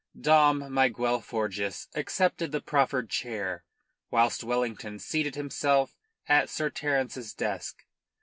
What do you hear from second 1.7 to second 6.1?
accepted the proffered chair, whilst Wellington seated himself